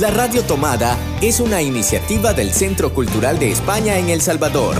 [0.00, 4.76] La Radio Tomada es una iniciativa del Centro Cultural de España en El Salvador.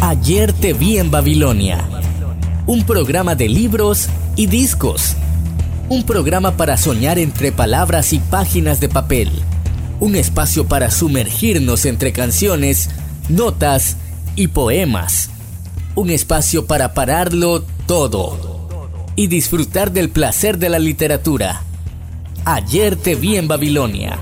[0.00, 1.86] Ayer te vi en Babilonia.
[2.66, 5.16] Un programa de libros y discos.
[5.90, 9.42] Un programa para soñar entre palabras y páginas de papel.
[10.02, 12.90] Un espacio para sumergirnos entre canciones,
[13.28, 13.98] notas
[14.34, 15.30] y poemas.
[15.94, 18.68] Un espacio para pararlo todo
[19.14, 21.62] y disfrutar del placer de la literatura.
[22.44, 24.18] Ayer te vi en Babilonia.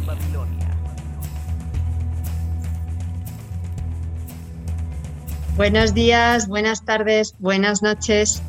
[5.56, 8.42] Buenos días, buenas tardes, buenas noches.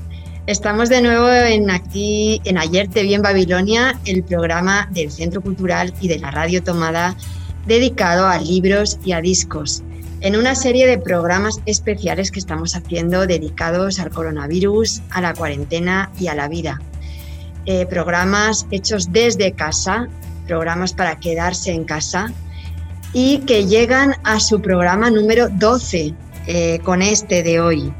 [0.48, 5.40] Estamos de nuevo en aquí en Ayer te vi en Babilonia, el programa del Centro
[5.40, 7.16] Cultural y de la Radio Tomada
[7.68, 9.84] dedicado a libros y a discos,
[10.20, 16.12] en una serie de programas especiales que estamos haciendo dedicados al coronavirus, a la cuarentena
[16.20, 16.82] y a la vida.
[17.68, 20.08] Eh, programas hechos desde casa,
[20.48, 22.34] programas para quedarse en casa
[23.14, 26.16] y que llegan a su programa número 12
[26.48, 27.94] eh, con este de hoy.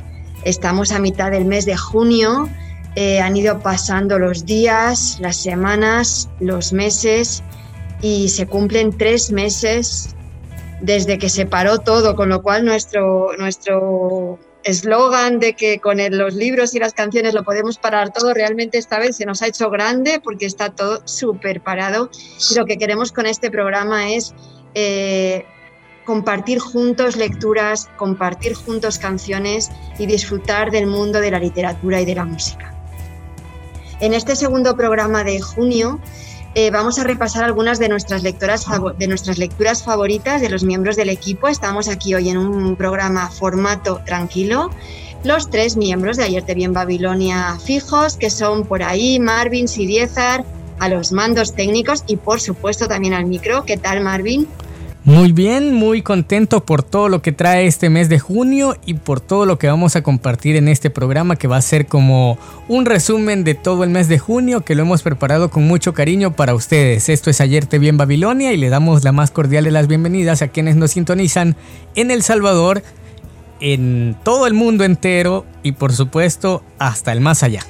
[0.44, 2.50] Estamos a mitad del mes de junio,
[2.96, 7.44] eh, han ido pasando los días, las semanas, los meses
[8.02, 10.16] y se cumplen tres meses
[10.82, 16.36] desde que se paró todo, con lo cual nuestro nuestro eslogan de que con los
[16.36, 19.70] libros y las canciones lo podemos parar todo, realmente esta vez se nos ha hecho
[19.70, 22.10] grande porque está todo súper parado.
[22.56, 24.34] Lo que queremos con este programa es
[24.76, 25.46] eh,
[26.06, 32.16] compartir juntos lecturas, compartir juntos canciones y disfrutar del mundo de la literatura y de
[32.16, 32.74] la música.
[34.00, 36.00] En este segundo programa de junio
[36.54, 38.66] eh, vamos a repasar algunas de nuestras, lectoras,
[38.98, 41.48] de nuestras lecturas favoritas de los miembros del equipo.
[41.48, 44.70] Estamos aquí hoy en un programa formato tranquilo.
[45.24, 49.68] Los tres miembros de Ayer te vi en Babilonia fijos, que son por ahí Marvin,
[49.68, 50.44] Sidiezar,
[50.80, 53.64] a los mandos técnicos y por supuesto también al micro.
[53.64, 54.48] ¿Qué tal Marvin?
[55.04, 59.20] Muy bien, muy contento por todo lo que trae este mes de junio y por
[59.20, 62.86] todo lo que vamos a compartir en este programa que va a ser como un
[62.86, 66.54] resumen de todo el mes de junio que lo hemos preparado con mucho cariño para
[66.54, 67.10] ustedes.
[67.10, 69.88] Esto es Ayer Te Vi en Babilonia y le damos la más cordial de las
[69.88, 71.56] bienvenidas a quienes nos sintonizan
[71.96, 72.84] en El Salvador,
[73.60, 77.66] en todo el mundo entero y por supuesto hasta el más allá.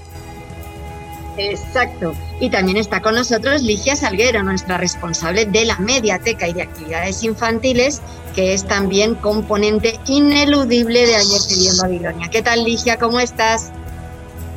[1.49, 2.13] Exacto.
[2.39, 7.23] Y también está con nosotros Ligia Salguero, nuestra responsable de la mediateca y de actividades
[7.23, 8.01] infantiles,
[8.35, 12.29] que es también componente ineludible de Ayer te en Babilonia.
[12.29, 12.97] ¿Qué tal Ligia?
[12.97, 13.71] ¿Cómo estás?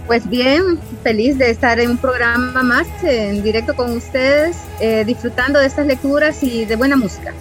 [0.06, 5.58] Pues bien, feliz de estar en un programa más en directo con ustedes, eh, disfrutando
[5.58, 7.32] de estas lecturas y de buena música.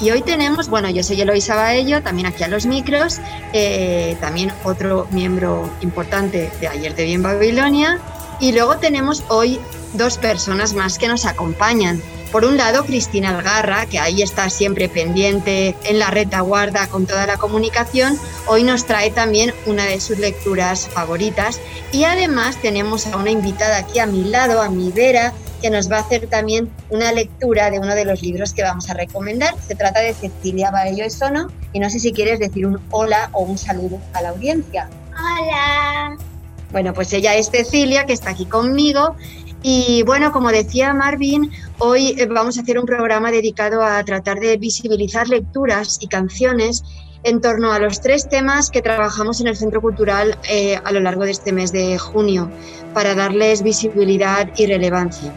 [0.00, 3.20] Y hoy tenemos, bueno, yo soy Eloisa Baello, también aquí a los micros,
[3.52, 8.00] eh, también otro miembro importante de Ayer te vi en Babilonia,
[8.40, 9.60] y luego tenemos hoy
[9.94, 12.02] dos personas más que nos acompañan.
[12.32, 17.26] Por un lado, Cristina Algarra, que ahí está siempre pendiente en la retaguarda con toda
[17.26, 21.60] la comunicación, hoy nos trae también una de sus lecturas favoritas.
[21.90, 25.90] Y además tenemos a una invitada aquí a mi lado, a mi vera, que nos
[25.90, 29.54] va a hacer también una lectura de uno de los libros que vamos a recomendar.
[29.66, 33.42] Se trata de Cecilia Baello Sono y no sé si quieres decir un hola o
[33.42, 34.88] un saludo a la audiencia.
[35.10, 36.29] Hola.
[36.72, 39.16] Bueno, pues ella es Cecilia, que está aquí conmigo.
[39.62, 44.40] Y bueno, como decía Marvin, hoy eh, vamos a hacer un programa dedicado a tratar
[44.40, 46.82] de visibilizar lecturas y canciones
[47.24, 51.00] en torno a los tres temas que trabajamos en el Centro Cultural eh, a lo
[51.00, 52.50] largo de este mes de junio,
[52.94, 55.30] para darles visibilidad y relevancia.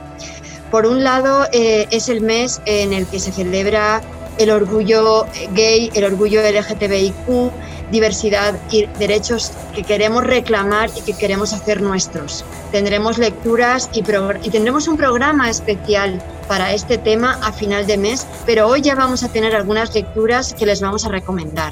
[0.71, 4.01] Por un lado, eh, es el mes en el que se celebra
[4.37, 7.51] el orgullo gay, el orgullo LGTBIQ,
[7.93, 12.43] diversidad y derechos que queremos reclamar y que queremos hacer nuestros.
[12.71, 18.67] Tendremos lecturas y, tendremos un programa especial para este tema a final de mes, pero
[18.67, 21.71] hoy ya vamos a tener algunas lecturas que les vamos a recomendar.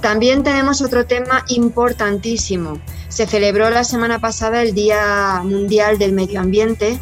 [0.00, 2.80] También tenemos otro tema importantísimo.
[3.08, 6.98] Se celebró la semana pasada el Día Mundial del Medio Ambiente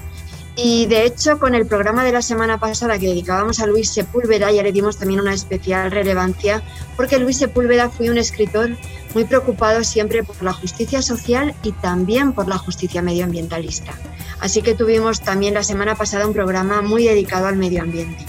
[0.60, 4.50] y de hecho, con el programa de la semana pasada que dedicábamos a Luis Sepúlveda,
[4.50, 6.64] ya le dimos también una especial relevancia,
[6.96, 8.70] porque Luis Sepúlveda fue un escritor
[9.14, 13.92] muy preocupado siempre por la justicia social y también por la justicia medioambientalista.
[14.40, 18.26] Así que tuvimos también la semana pasada un programa muy dedicado al medio ambiente.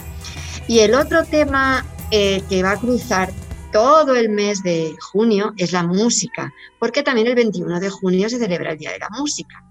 [0.68, 3.32] Y el otro tema eh, que va a cruzar
[3.72, 8.38] todo el mes de junio es la música, porque también el 21 de junio se
[8.38, 9.64] celebra el Día de la Música.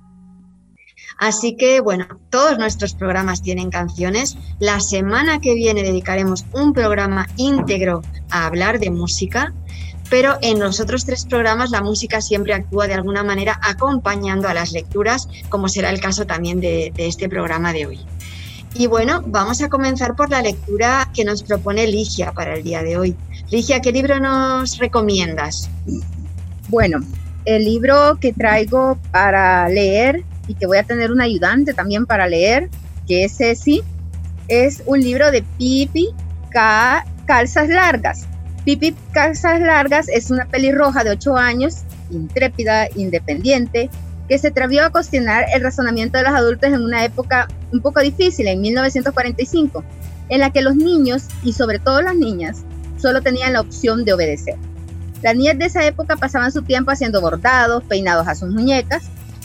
[1.18, 4.38] Así que, bueno, todos nuestros programas tienen canciones.
[4.60, 9.52] La semana que viene dedicaremos un programa íntegro a hablar de música,
[10.08, 14.54] pero en los otros tres programas la música siempre actúa de alguna manera acompañando a
[14.54, 18.00] las lecturas, como será el caso también de, este programa de hoy.
[18.74, 22.84] Y bueno, vamos a comenzar por la lectura que nos propone Ligia para el día
[22.84, 23.16] de hoy.
[23.50, 25.68] Ligia, ¿qué libro nos recomiendas?
[26.68, 27.00] Bueno,
[27.44, 32.26] el libro que traigo para leer y que voy a tener un ayudante también para
[32.26, 32.68] leer,
[33.06, 33.82] que es Ceci,
[34.48, 36.08] es un libro de Pipi
[36.50, 38.26] Calzas Largas.
[38.64, 43.90] Pipi Calzas Largas es una pelirroja de 8 años, intrépida, independiente,
[44.28, 48.00] que se atrevió a cuestionar el razonamiento de los adultos en una época un poco
[48.00, 49.84] difícil, en 1945,
[50.28, 52.64] en la que los niños, y sobre todo las niñas,
[52.98, 54.56] solo tenían la opción de obedecer.
[55.22, 59.04] Las niñas de esa época pasaban su tiempo haciendo bordados, peinados a sus muñecas,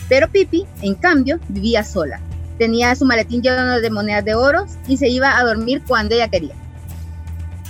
[0.09, 2.19] pero Pipi, en cambio, vivía sola.
[2.57, 6.27] Tenía su maletín lleno de monedas de oro y se iba a dormir cuando ella
[6.27, 6.55] quería.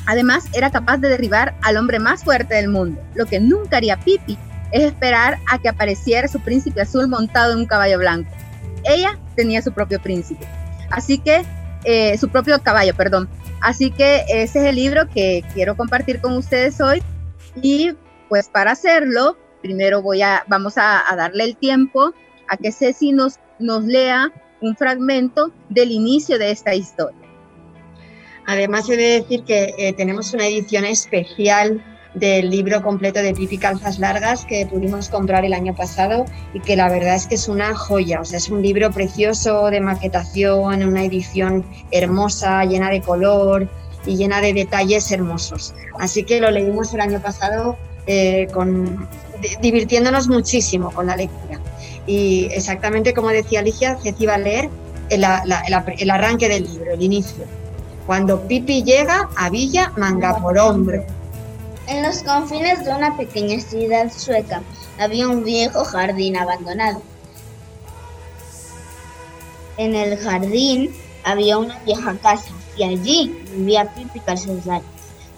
[0.05, 3.01] Además, era capaz de derribar al hombre más fuerte del mundo.
[3.15, 4.37] Lo que nunca haría Pipi
[4.71, 8.29] es esperar a que apareciera su príncipe azul montado en un caballo blanco.
[8.83, 10.45] Ella tenía su propio príncipe.
[10.89, 11.45] Así que,
[11.85, 13.29] eh, su propio caballo, perdón.
[13.61, 17.01] Así que ese es el libro que quiero compartir con ustedes hoy.
[17.61, 17.93] Y
[18.27, 22.13] pues para hacerlo, primero voy a, vamos a, darle el tiempo
[22.47, 24.31] a que Ceci nos, nos lea
[24.61, 27.17] un fragmento del inicio de esta historia.
[28.45, 31.81] Además, he de decir que eh, tenemos una edición especial
[32.13, 36.75] del libro completo de Pipi Calzas Largas que pudimos comprar el año pasado y que
[36.75, 40.83] la verdad es que es una joya, o sea, es un libro precioso de maquetación,
[40.83, 43.67] una edición hermosa, llena de color
[44.05, 45.73] y llena de detalles hermosos.
[45.99, 49.07] Así que lo leímos el año pasado eh, con,
[49.61, 51.59] divirtiéndonos muchísimo con la lectura.
[52.05, 54.69] Y exactamente como decía Ligia, Ceci va a leer
[55.09, 57.45] el, arranque del libro, el inicio.
[58.05, 61.03] Cuando Pipi llega a Villa Manga por hombro
[61.87, 64.61] en los confines de una pequeña ciudad sueca
[64.97, 67.01] había un viejo jardín abandonado.
[69.77, 74.81] En el jardín había una vieja casa y allí vivía Pipi Calzas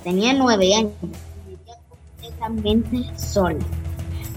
[0.04, 3.66] Tenía nueve años y vivía completamente sola.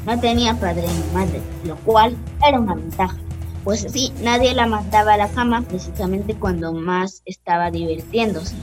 [0.08, 3.14] No tenía padre ni madre, lo cual era una ventaja,
[3.62, 8.56] pues así nadie la mandaba a la cama precisamente cuando más estaba divirtiéndose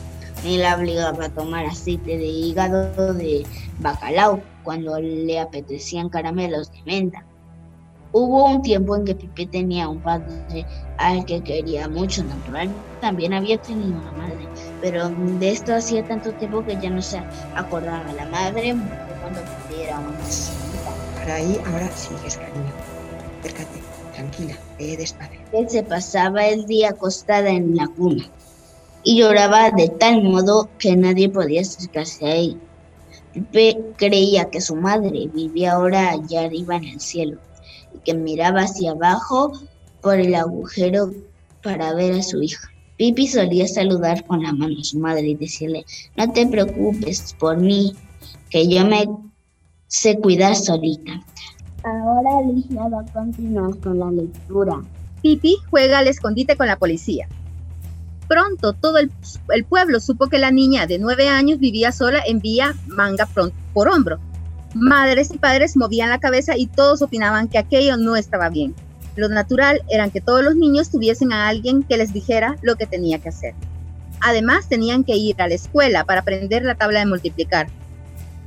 [0.44, 3.45] ni la obligaba a tomar aceite de hígado de
[3.80, 7.24] bacalao cuando le apetecían caramelos de menta.
[8.12, 10.65] Hubo un tiempo en que Pipe tenía un padre
[10.98, 12.69] al que quería mucho, natural.
[13.01, 14.48] También había tenido una madre,
[14.81, 17.21] pero de esto hacía tanto tiempo que ya no se
[17.53, 18.12] acordaba.
[18.13, 18.75] La madre
[19.21, 20.64] cuando pudiera una
[21.27, 22.72] Ahí, ahora sigues, cariño.
[23.39, 23.81] Acércate,
[24.13, 25.39] tranquila, ve despacio.
[25.54, 28.30] Él se pasaba el día acostada en la cuna
[29.04, 32.60] y lloraba de tal modo que nadie podía acercarse a él.
[33.33, 37.39] Pepe creía que su madre vivía ahora allá arriba en el cielo
[37.94, 39.51] y que miraba hacia abajo
[40.01, 41.12] por el agujero
[41.63, 42.69] para ver a su hija.
[42.98, 45.86] Pipi solía saludar con la mano a su madre y decirle,
[46.16, 47.94] no te preocupes por mí,
[48.50, 49.06] que yo me
[49.95, 51.24] sé cuidar solita.
[51.83, 54.81] Ahora Alicia va a continuar con la lectura.
[55.21, 57.27] Pipi juega al escondite con la policía.
[58.27, 59.12] Pronto todo el,
[59.65, 63.27] pueblo supo que la niña de nueve años vivía sola en vía manga
[63.74, 64.20] por hombro.
[64.74, 68.75] Madres y padres movían la cabeza y todos opinaban que aquello no estaba bien.
[69.15, 72.86] Lo natural era que todos los niños tuviesen a alguien que les dijera lo que
[72.86, 73.53] tenía que hacer.
[74.20, 77.67] Además, tenían que ir a la escuela para aprender la tabla de multiplicar.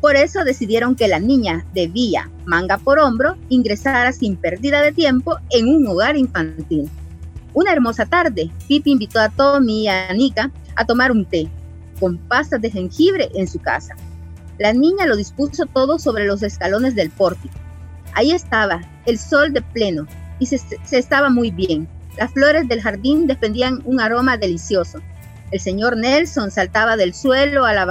[0.01, 5.37] Por eso decidieron que la niña debía, manga por hombro, ingresara sin pérdida de tiempo
[5.51, 6.89] en un hogar infantil.
[7.53, 11.49] Una hermosa tarde, Pipi invitó a Tommy y a Nika a tomar un té
[11.99, 13.95] con pastas de jengibre en su casa.
[14.59, 17.55] La niña lo dispuso todo sobre los escalones del pórtico.
[18.15, 20.07] Ahí estaba, el sol de pleno,
[20.39, 20.61] y se,
[20.93, 21.89] estaba muy bien.
[22.17, 25.01] Las flores del jardín defendían un aroma delicioso.
[25.51, 27.85] El señor Nelson saltaba del suelo a la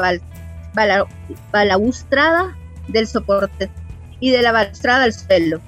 [1.52, 2.56] balaustrada
[2.88, 3.70] del soporte
[4.20, 5.62] y de la balaustrada al suelo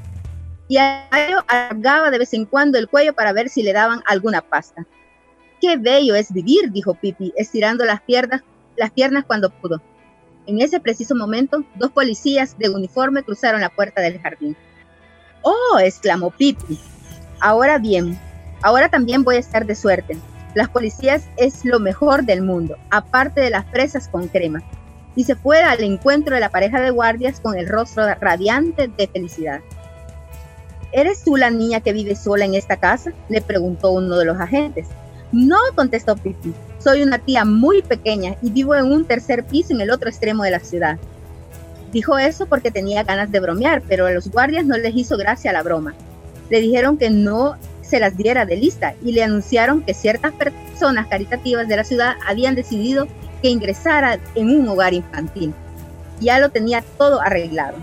[0.70, 4.86] y alargaba de vez en cuando el cuello para ver si le daban alguna pasta.
[5.60, 8.44] Qué bello es vivir, dijo Pipi, estirando las piernas,
[8.78, 9.82] las piernas cuando pudo.
[10.46, 14.56] En ese preciso momento, dos policías de uniforme cruzaron la puerta del jardín.
[15.42, 15.80] ¡Oh!
[15.80, 16.80] exclamó Pipi.
[17.42, 18.18] Ahora bien,
[18.62, 20.18] ahora también voy a estar de suerte.
[20.54, 24.64] Las policías es lo mejor del mundo, aparte de las fresas con crema.
[25.20, 29.06] Y se fue al encuentro de la pareja de guardias con el rostro radiante de
[29.06, 29.60] felicidad.
[30.94, 33.12] ¿Eres tú la niña que vive sola en esta casa?
[33.28, 34.88] Le preguntó uno de los agentes.
[35.34, 36.54] No, contestó Pipi.
[36.78, 40.46] Soy una tía muy pequeña y vivo en un tercer piso en el otro extremo
[40.46, 40.98] de la ciudad.
[41.92, 45.52] Dijo eso porque tenía ganas de bromear, pero a los guardias no les hizo gracia
[45.52, 45.96] la broma.
[46.50, 51.08] Le dijeron que no se las diera de lista y le anunciaron que ciertas personas
[51.08, 53.10] caritativas de la ciudad habían decidido
[53.42, 55.54] que ingresara en un hogar infantil.
[56.20, 57.78] Ya lo tenía todo arreglado.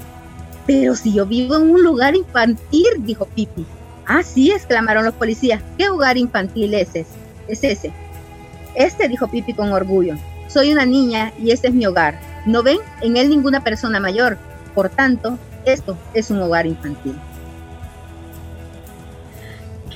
[0.67, 3.65] Pero si yo vivo en un lugar infantil, dijo Pipi.
[4.07, 5.63] Ah, sí, exclamaron los policías.
[5.79, 7.07] ¿Qué hogar infantil es ese?
[7.49, 7.93] Es ese.
[8.75, 10.17] Este, dijo Pipi con orgullo.
[10.49, 12.21] Soy una niña y este es mi hogar.
[12.47, 14.39] No ven en él ninguna persona mayor.
[14.75, 17.17] Por tanto, esto es un hogar infantil.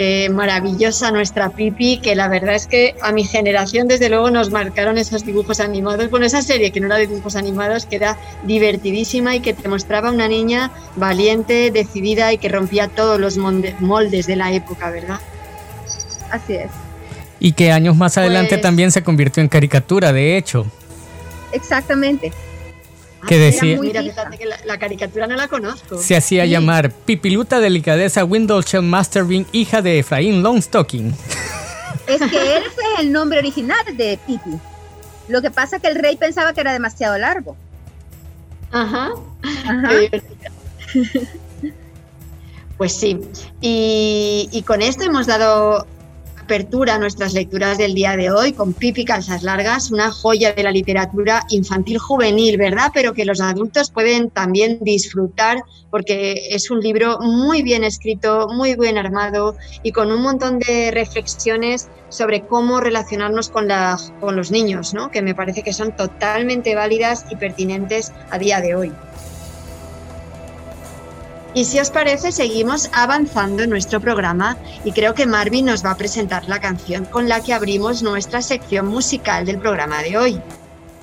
[0.01, 4.51] Qué maravillosa nuestra Pipi, que la verdad es que a mi generación desde luego nos
[4.51, 6.09] marcaron esos dibujos animados.
[6.09, 9.69] Bueno, esa serie que no era de dibujos animados, que era divertidísima y que te
[9.69, 15.21] mostraba una niña valiente, decidida y que rompía todos los moldes de la época, ¿verdad?
[16.31, 16.71] Así es.
[17.39, 20.65] Y que años más adelante pues también se convirtió en caricatura, de hecho.
[21.53, 22.33] Exactamente
[23.27, 23.79] que decía.
[23.81, 25.99] Mira, fíjate que la, caricatura no la conozco.
[25.99, 31.15] Se hacía llamar Pipiluta Delicadeza Windowshell Masterbean, hija de Efraín Longstocking.
[32.07, 32.59] Es que ese
[32.95, 34.59] es el nombre original de Pipi.
[35.29, 37.57] Lo que pasa es que el rey pensaba que era demasiado largo.
[38.73, 39.11] Ajá.
[39.43, 39.91] Ajá.
[42.77, 43.21] Pues sí.
[43.61, 45.87] Y, y con esto hemos dado
[46.51, 50.65] apertura a nuestras lecturas del día de hoy con Pipi Calzas Largas, una joya de
[50.65, 52.91] la literatura infantil juvenil, ¿verdad?
[52.93, 58.75] Pero que los adultos pueden también disfrutar porque es un libro muy bien escrito, muy
[58.75, 59.55] bien armado
[59.85, 65.13] y con un montón de reflexiones sobre cómo relacionarnos con, los niños, ¿no?
[65.13, 68.93] que me parece que son totalmente válidas y pertinentes a día de hoy.
[71.55, 75.93] Y si os parece, seguimos avanzando en nuestro programa y creo que Marvin nos va
[75.93, 80.41] a presentar la canción con la que abrimos nuestra sección musical del programa de hoy.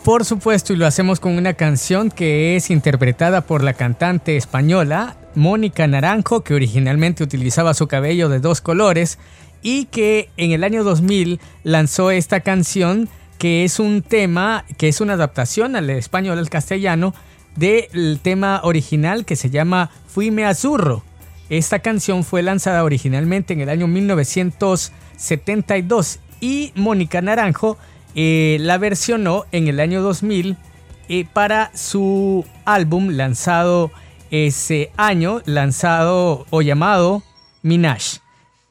[0.03, 5.17] Por supuesto, y lo hacemos con una canción que es interpretada por la cantante española
[5.35, 9.19] Mónica Naranjo, que originalmente utilizaba su cabello de dos colores
[9.61, 15.01] y que en el año 2000 lanzó esta canción que es un tema, que es
[15.01, 17.13] una adaptación al español, al castellano,
[17.57, 21.03] del tema original que se llama Fuime Azurro.
[21.49, 27.77] Esta canción fue lanzada originalmente en el año 1972 y Mónica Naranjo
[28.15, 30.57] eh, la versionó en el año 2000
[31.09, 33.91] eh, para su álbum lanzado
[34.29, 37.23] ese año, lanzado o llamado
[37.63, 38.17] Minash.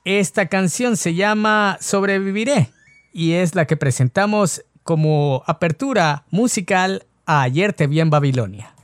[0.04, 2.70] Esta canción se llama Sobreviviré
[3.12, 8.75] y es la que presentamos como apertura musical a Ayer te vi en Babilonia.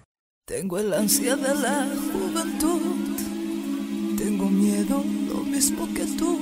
[0.45, 2.81] Tengo el ansia de la juventud,
[4.19, 6.37] tengo miedo lo mismo que tú.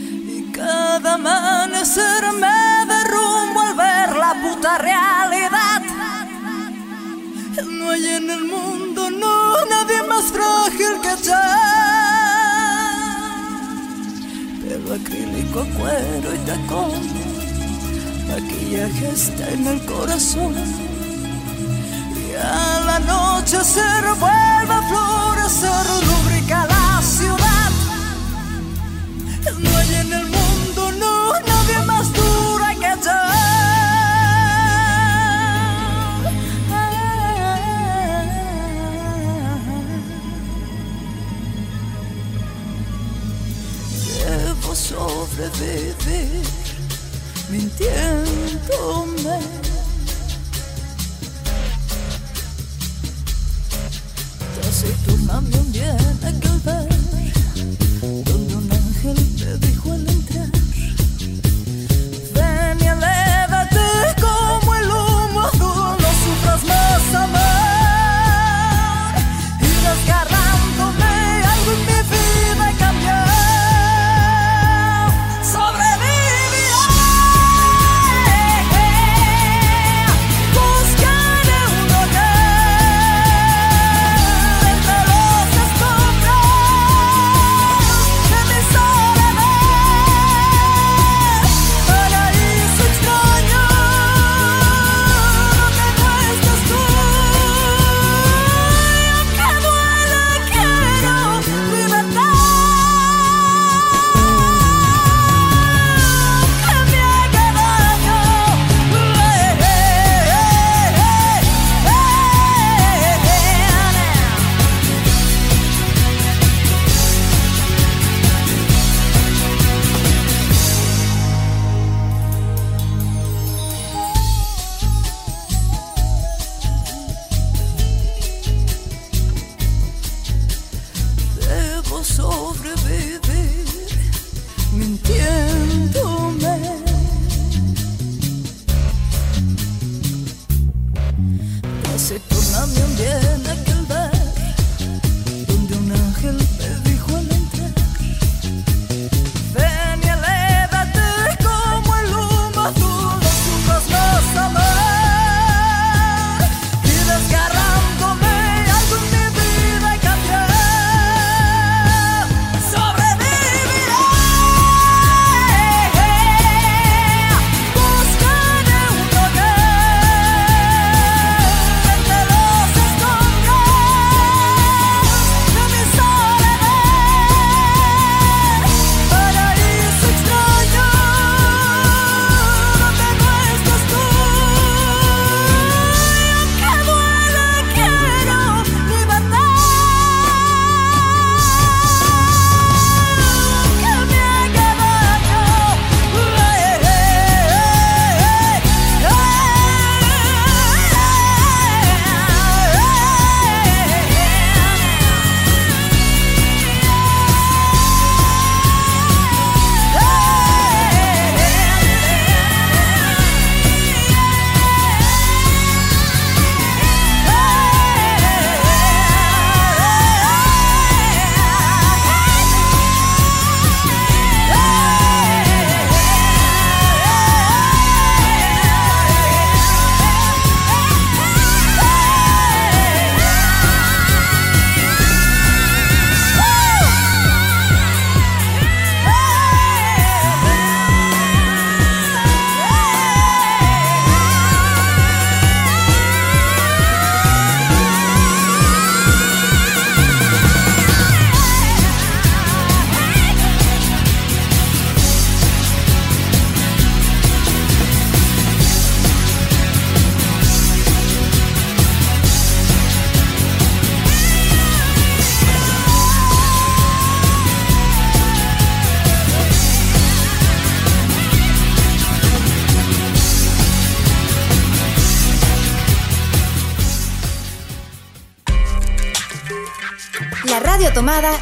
[0.00, 5.82] Y cada amanecer me derrumbo al ver la puta realidad.
[7.66, 11.34] No hay en el mundo, no, nadie más frágil que yo.
[14.62, 16.92] Pelo acrílico, cuero y tacón,
[18.28, 20.97] maquillaje está en el corazón
[23.48, 25.07] al anochecer vuelve a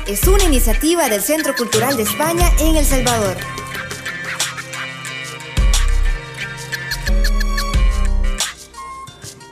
[0.07, 3.37] es una iniciativa del Centro Cultural de España en El Salvador.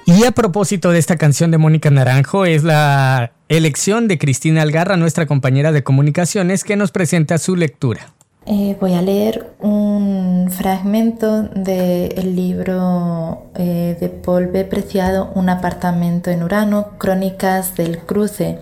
[0.07, 4.97] Y a propósito de esta canción de Mónica Naranjo, es la elección de Cristina Algarra,
[4.97, 8.13] nuestra compañera de comunicaciones, que nos presenta su lectura.
[8.47, 14.65] Eh, voy a leer un fragmento del libro eh, de Paul B.
[14.65, 18.61] Preciado, Un apartamento en Urano, Crónicas del Cruce.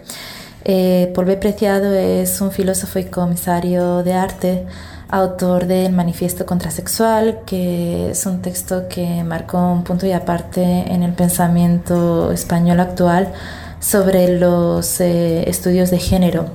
[0.64, 1.36] Eh, Paul B.
[1.36, 4.66] Preciado es un filósofo y comisario de arte,
[5.08, 11.02] autor del Manifiesto Contrasexual, que es un texto que marcó un punto y aparte en
[11.02, 13.32] el pensamiento español actual
[13.80, 16.46] sobre los eh, estudios de género.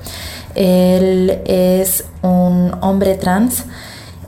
[0.55, 3.65] Él es un hombre trans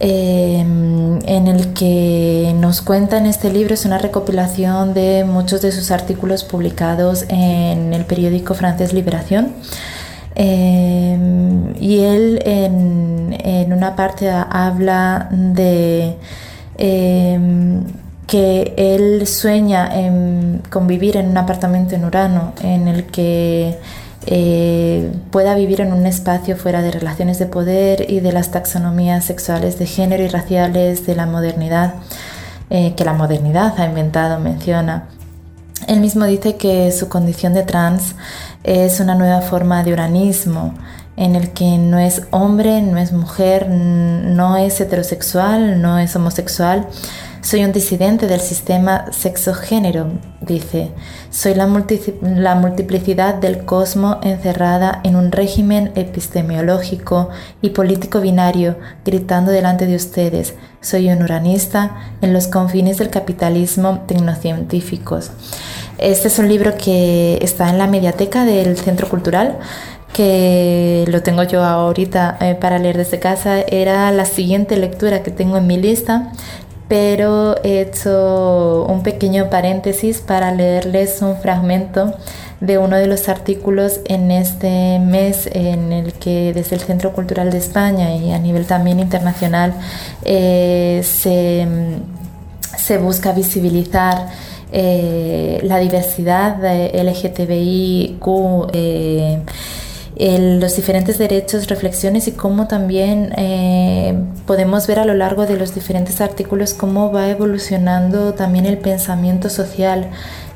[0.02, 5.74] Em, en el que nos cuenta en este libro, es una recopilación de muchos de
[5.74, 9.54] sus artículos publicados en el periódico francés Liberación.
[10.36, 16.16] Em, y él en, una parte habla de
[16.78, 17.84] em,
[18.28, 23.78] que él sueña en convivir en un apartamento en Urano en el que
[24.26, 29.26] eh, pueda vivir en un espacio fuera de relaciones de poder y de las taxonomías
[29.26, 31.96] sexuales de género y raciales de la modernidad,
[32.70, 35.08] eh, que la modernidad ha inventado, menciona.
[35.88, 38.16] Él mismo dice que su condición de trans
[38.64, 40.74] es una nueva forma de uranismo,
[41.16, 46.88] en el que no es hombre, no es mujer, no es heterosexual, no es homosexual,
[47.42, 50.08] soy un disidente del sistema sexo-género,
[50.42, 50.92] dice.
[51.30, 57.30] Soy la, multiplicidad del cosmos encerrada en un régimen epistemológico
[57.62, 60.56] y político binario, gritando delante de ustedes.
[60.82, 65.32] Soy un uranista en los confines del capitalismo tecnocientíficos.
[65.98, 69.60] Este es un libro que está en la mediateca del Centro Cultural
[70.14, 75.30] que lo tengo yo ahorita eh, para leer desde casa, era la siguiente lectura que
[75.30, 76.32] tengo en mi lista
[76.90, 82.16] pero he hecho un pequeño paréntesis para leerles un fragmento
[82.62, 87.52] de uno de los artículos en este mes en el que desde el Centro Cultural
[87.52, 89.74] de España y a nivel también internacional
[90.26, 91.68] eh, se,
[92.98, 94.28] busca visibilizar
[94.72, 98.26] eh, la diversidad LGTBIQ
[100.20, 104.14] los diferentes derechos, reflexiones y cómo también eh,
[104.46, 109.50] podemos ver a lo largo de los diferentes artículos cómo va evolucionando también el pensamiento
[109.50, 110.10] social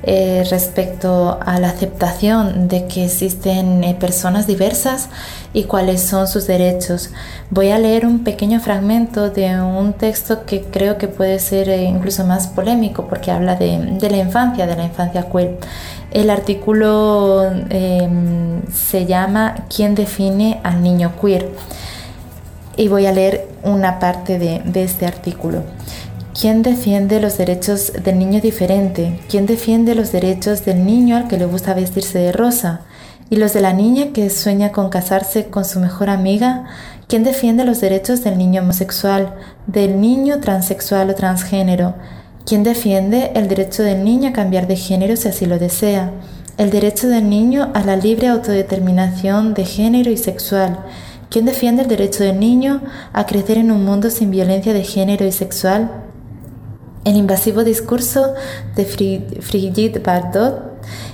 [0.06, 5.08] eh, respecto a la aceptación de que existen eh, personas diversas
[5.54, 7.12] y cuáles son sus derechos.
[7.50, 12.26] Voy a leer un pequeño fragmento de un texto que creo que puede ser incluso
[12.26, 15.58] más polémico porque habla de, la infancia, de la infancia queer.
[16.12, 21.50] El artículo em, se llama ¿Quién define al niño queer?
[22.76, 25.64] Y voy a leer una parte de este artículo.
[26.40, 29.20] ¿Quién defiende los derechos del niño diferente?
[29.30, 32.82] ¿Quién defiende los derechos del niño al que le gusta vestirse de rosa?
[33.30, 36.66] ¿Y los de la niña que sueña con casarse con su mejor amiga?
[37.08, 39.36] ¿Quién defiende los derechos del niño homosexual,
[39.68, 41.94] del niño transexual o transgénero?
[42.48, 46.12] ¿Quién defiende el derecho del niño a cambiar de género si así lo desea,
[46.58, 50.80] el derecho del niño a la libre autodeterminación de género y sexual,
[51.30, 55.26] ¿Quién defiende el derecho del niño a crecer en un mundo sin violencia de género
[55.26, 55.90] y sexual.
[57.06, 58.34] El invasivo discurso
[58.76, 60.74] de Brigitte Bardot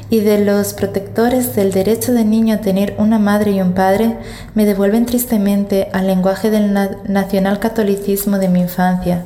[0.09, 4.17] y de los protectores del derecho del niño a tener una madre y un padre
[4.55, 6.73] me devuelven tristemente al lenguaje del
[7.07, 9.25] nacionalcatolicismo de mi infancia,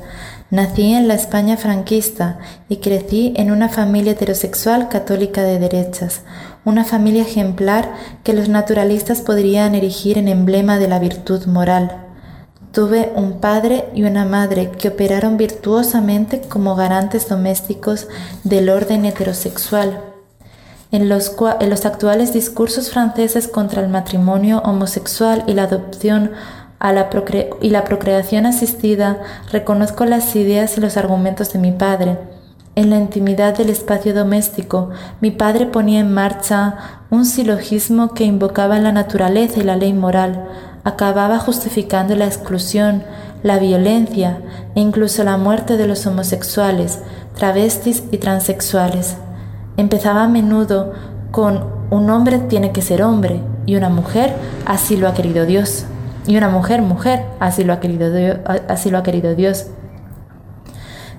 [0.54, 2.38] Nací en la España franquista
[2.70, 6.22] y crecí en una familia heterosexual católica de derechas,
[6.64, 7.92] una familia ejemplar
[8.24, 12.13] que los naturalistas podrían erigir en emblema de la virtud moral.
[12.74, 18.08] Tuve un padre y una madre que operaron virtuosamente como garantes domésticos
[18.44, 20.02] del orden heterosexual.
[20.92, 21.36] En los,
[21.86, 26.32] actuales discursos franceses contra el matrimonio homosexual y la adopción
[27.62, 32.18] y la procreación asistida, reconozco las ideas y los argumentos de mi padre.
[32.74, 34.90] En la intimidad del espacio doméstico,
[35.22, 40.48] mi padre ponía en marcha un silogismo que invocaba la naturaleza y la ley moral,
[40.84, 43.04] acababa justificando la exclusión,
[43.42, 44.40] la violencia
[44.76, 47.00] e incluso la muerte de los homosexuales,
[47.36, 49.18] travestis y transexuales.
[49.78, 50.94] Empezaba a menudo
[51.32, 54.34] con un hombre tiene que ser hombre y una mujer
[54.66, 55.86] así lo ha querido Dios
[56.26, 58.08] y una mujer, mujer, así lo ha querido,
[58.68, 59.68] así lo ha querido Dios.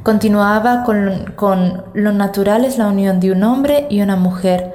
[0.02, 4.74] Continuaba con, con lo natural es la unión de un hombre y una mujer.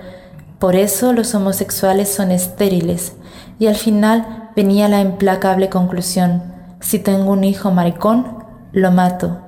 [0.59, 3.13] Por eso los homosexuales son estériles.
[3.59, 6.41] Y al final venía la implacable conclusión,
[6.79, 9.39] si tengo un hijo maricón, lo mato.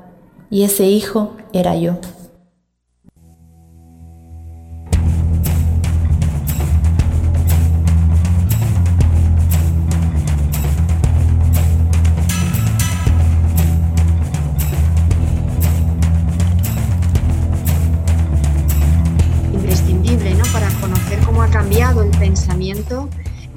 [0.49, 1.97] Y ese hijo era yo.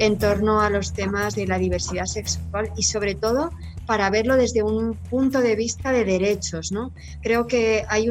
[0.04, 3.50] En torno a los temas de la diversidad sexual y sobre todo
[3.86, 6.72] para verlo desde un punto de vista de derechos.
[6.72, 6.92] ¿no?
[7.22, 8.08] Creo que hay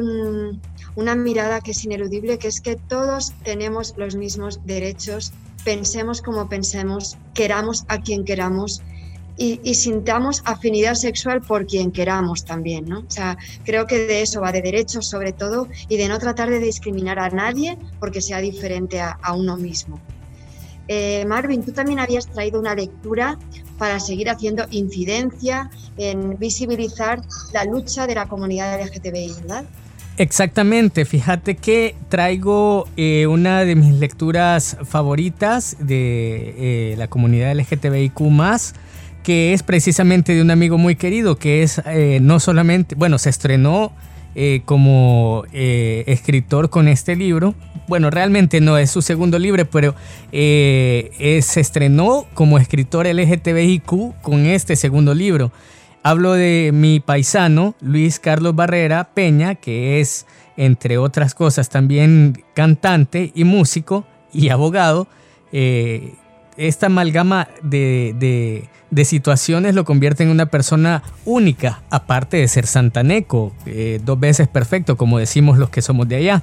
[0.96, 5.32] una mirada que es ineludible, que es que todos tenemos los mismos derechos,
[5.64, 8.82] pensemos como pensemos, queramos a quien queramos.
[9.36, 13.00] Y, y, sintamos afinidad sexual por quien queramos también, ¿no?
[13.00, 16.50] O sea, creo que de eso va, de derechos sobre todo, y de no tratar
[16.50, 20.00] de discriminar a nadie porque sea diferente a uno mismo.
[20.88, 23.38] Eh, Marvin, tú también habías traído una lectura
[23.78, 29.64] para seguir haciendo incidencia en visibilizar la lucha de la comunidad LGTBI, ¿verdad?
[30.16, 36.54] Exactamente, fíjate que traigo eh, una de mis lecturas favoritas de
[36.92, 38.20] eh, la comunidad LGTBIQ
[39.24, 41.80] que es precisamente de un amigo muy querido, que es
[42.20, 43.90] no solamente, bueno, se estrenó
[44.64, 47.54] como escritor con este libro,
[47.86, 49.94] bueno, realmente no es su segundo libro, pero
[50.32, 55.52] eh, se estrenó como escritor LGTBIQ con este segundo libro.
[56.02, 63.32] Hablo de mi paisano Luis Carlos Barrera Peña, que es, entre otras cosas, también cantante
[63.34, 65.06] y músico y abogado.
[65.52, 66.14] Eh,
[66.56, 68.68] esta amalgama de,
[69.04, 74.96] situaciones lo convierte en una persona única, aparte de ser santaneco, eh, dos veces perfecto,
[74.96, 76.42] como decimos los que somos de allá.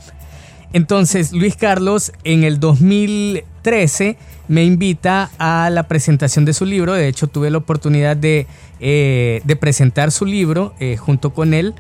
[0.74, 6.93] Entonces, Luis Carlos en el 2013 me invita a la presentación de su libro.
[6.93, 8.47] De hecho, tuve la oportunidad de,
[8.80, 11.74] eh, presentar su libro eh, junto con él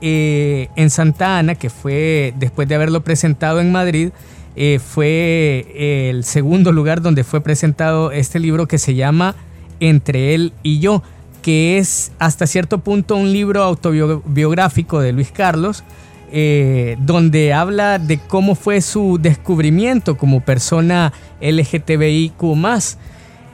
[0.00, 4.10] eh, en Santa Ana, que fue después de haberlo presentado en Madrid.
[4.80, 9.34] Fue el segundo lugar donde fue presentado este libro que se llama
[9.80, 11.02] Entre él y yo,
[11.40, 15.82] que es hasta cierto punto un libro autobiográfico de Luis Carlos,
[16.32, 22.42] eh, donde habla de cómo fue su descubrimiento como persona LGTBIQ.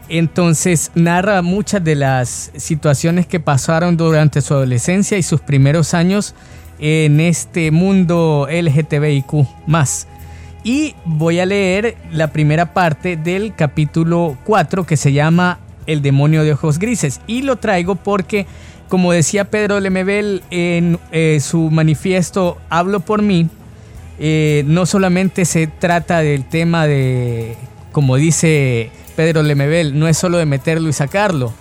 [0.08, 6.34] Entonces narra muchas de las situaciones que pasaron durante su adolescencia y sus primeros años
[6.78, 9.46] en este mundo LGTBIQ
[10.66, 16.42] Y voy a leer la primera parte del capítulo 4 que se llama El demonio
[16.42, 17.20] de ojos grises.
[17.28, 18.46] Y lo traigo porque,
[18.88, 23.48] como decía Pedro Lemebel en eh, su manifiesto Hablo por mí,
[24.18, 27.56] eh, no solamente se trata del tema de,
[27.92, 31.52] como dice Pedro Lemebel, no es solo de meterlo y sacarlo,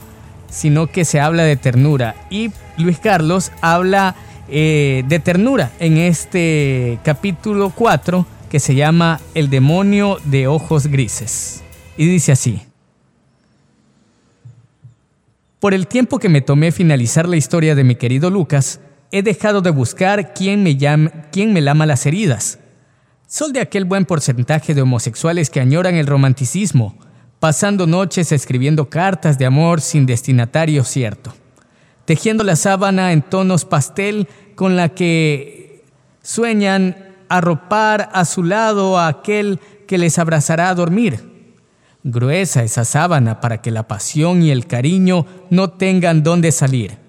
[0.50, 2.15] sino que se habla de ternura.
[2.32, 4.15] Y Luis Carlos habla
[4.50, 11.62] eh, de ternura en este capítulo 4 que se llama El demonio de ojos grises.
[11.98, 12.62] Y dice así.
[15.60, 18.80] Por el tiempo que me tomé finalizar la historia de mi querido Lucas,
[19.12, 22.60] he dejado de buscar quién me, llama, quién me lama las heridas.
[23.28, 26.98] Soy de aquel buen porcentaje de homosexuales que añoran el romanticismo,
[27.41, 31.34] pasando noches escribiendo cartas de amor sin destinatario cierto
[32.06, 35.84] tejiendo la sábana en tonos pastel con la que
[36.22, 41.54] sueñan arropar a su lado a aquel que les abrazará a dormir.
[42.04, 47.06] Gruesa esa sábana para que la pasión y el cariño no tengan dónde salir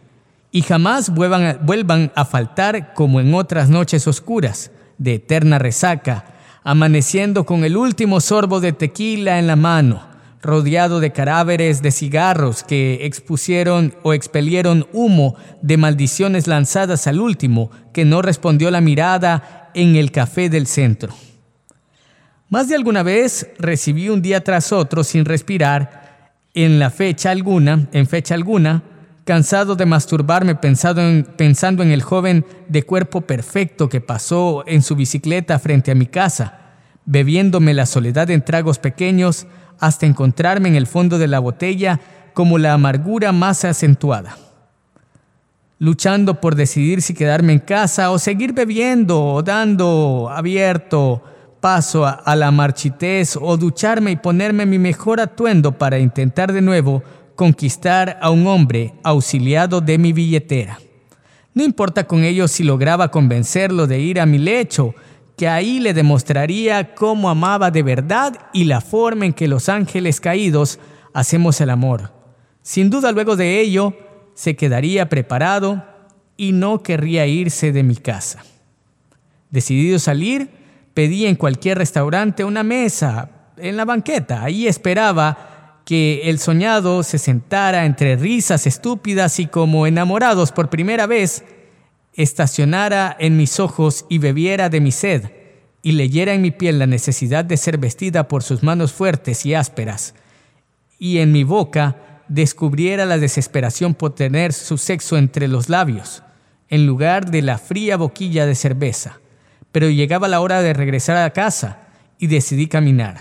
[0.56, 6.24] y jamás vuelvan vuelvan a faltar como en otras noches oscuras, de eterna resaca,
[6.64, 10.00] amaneciendo con el último sorbo de tequila en la mano,
[10.40, 17.70] rodeado de cadáveres de cigarros que expusieron o expelieron humo de maldiciones lanzadas al último
[17.92, 21.14] que no respondió la mirada en el café del centro.
[22.48, 27.86] Más de alguna vez recibí un día tras otro sin respirar, en la fecha alguna,
[27.92, 28.82] en fecha alguna,
[29.24, 34.80] cansado de masturbarme pensando en, pensando en el joven de cuerpo perfecto que pasó en
[34.80, 36.58] su bicicleta frente a mi casa,
[37.04, 39.46] bebiéndome la soledad en tragos pequeños,
[39.78, 42.00] hasta encontrarme en el fondo de la botella
[42.32, 44.38] como la amargura más acentuada.
[45.78, 51.22] Luchando por decidir si quedarme en casa o seguir bebiendo o dando abierto
[51.60, 57.02] paso a, la marchitez o ducharme y ponerme mi mejor atuendo para intentar de nuevo
[57.34, 60.78] conquistar a un hombre auxiliado de mi billetera.
[61.52, 64.94] No importa con ello si lograba convencerlo de ir a mi lecho
[65.36, 70.20] que ahí le demostraría cómo amaba de verdad y la forma en que los ángeles
[70.20, 70.78] caídos
[71.12, 72.12] hacemos el amor.
[72.62, 73.94] Sin duda luego de ello
[74.36, 75.82] se quedaría preparado
[76.36, 78.44] y no querría irse de mi casa.
[79.50, 80.50] Decidido salir,
[80.92, 84.44] pedí en cualquier restaurante una mesa en la banqueta.
[84.44, 91.06] Ahí esperaba que el soñado se sentara entre risas estúpidas y como enamorados por primera
[91.06, 91.42] vez,
[92.12, 95.30] estacionara en mis ojos y bebiera de mi sed,
[95.82, 99.54] y leyera en mi piel la necesidad de ser vestida por sus manos fuertes y
[99.54, 100.14] ásperas,
[100.98, 101.96] y en mi boca
[102.28, 106.22] descubriera la desesperación por tener su sexo entre los labios,
[106.68, 109.20] en lugar de la fría boquilla de cerveza.
[109.72, 111.78] Pero llegaba la hora de regresar a casa
[112.18, 113.18] y decidí caminar,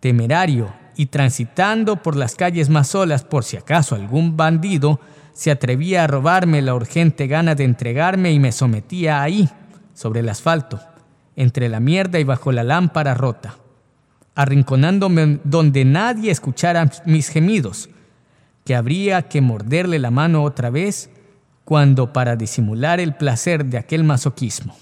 [0.00, 5.00] temerario y transitando por las calles más solas por si acaso algún bandido
[5.32, 9.48] se atrevía a robarme la urgente gana de entregarme y me sometía ahí,
[9.92, 10.80] sobre el asfalto,
[11.36, 13.56] entre la mierda y bajo la lámpara rota,
[14.36, 17.90] arrinconándome donde nadie escuchara mis gemidos,
[18.64, 21.10] que habría que morderle la mano otra vez
[21.64, 24.76] cuando para disimular el placer de aquel masoquismo.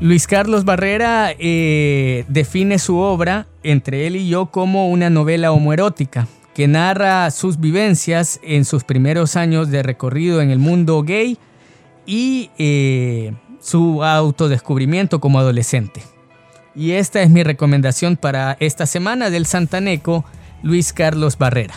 [0.00, 6.26] Luis Carlos Barrera eh, define su obra, entre él y yo, como una novela homoerótica
[6.54, 11.38] que narra sus vivencias en sus primeros años de recorrido en el mundo gay
[12.04, 16.02] y eh, su autodescubrimiento como adolescente.
[16.74, 20.24] Y esta es mi recomendación para esta semana del Santaneco,
[20.62, 21.74] Luis Carlos Barrera.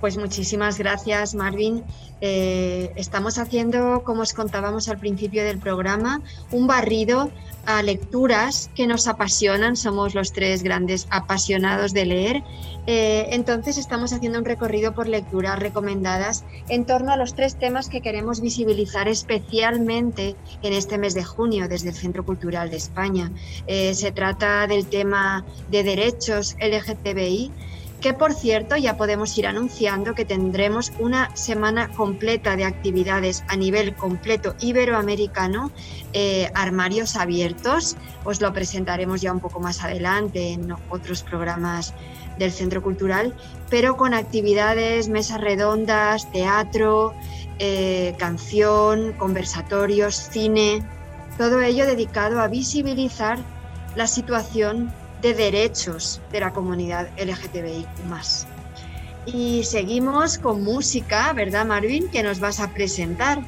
[0.00, 1.84] Pues muchísimas gracias, Marvin.
[2.22, 7.30] Eh, estamos haciendo, como os contábamos al principio del programa, un barrido
[7.82, 9.76] lecturas que nos apasionan.
[9.76, 12.42] Somos los tres grandes apasionados de leer.
[12.86, 17.88] Eh, entonces estamos haciendo un recorrido por lecturas recomendadas en torno a los tres temas
[17.88, 23.30] que queremos visibilizar especialmente en este mes de junio desde el Centro Cultural de España.
[23.66, 27.52] Eh, se trata del tema de derechos LGTBI
[28.00, 33.56] que por cierto ya podemos ir anunciando que tendremos una semana completa de actividades a
[33.56, 35.70] nivel completo iberoamericano,
[36.12, 41.94] eh, armarios abiertos, os lo presentaremos ya un poco más adelante en otros programas
[42.38, 43.34] del Centro Cultural,
[43.68, 47.14] pero con actividades, mesas redondas, teatro,
[47.58, 50.82] eh, canción, conversatorios, cine,
[51.38, 53.38] Todo ello dedicado a visibilizar
[53.96, 57.86] la situación de derechos de la comunidad LGTBIQ.
[59.26, 62.08] Y seguimos con música, ¿verdad, Marvin?
[62.08, 63.42] Que nos vas a presentar.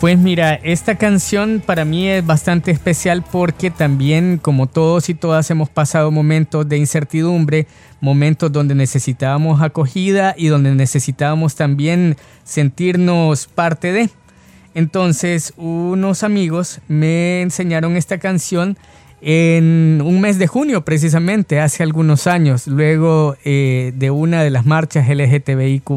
[0.00, 5.50] Pues mira, esta canción para mí es bastante especial porque también, como todos y todas,
[5.50, 7.66] hemos pasado momentos de incertidumbre,
[8.00, 14.10] momentos donde necesitábamos acogida y donde necesitábamos también sentirnos parte de.
[14.74, 18.76] Entonces, unos amigos me enseñaron esta canción
[19.28, 24.66] en un mes de junio, precisamente, hace algunos años, luego eh, de una de las
[24.66, 25.90] marchas LGTBIQ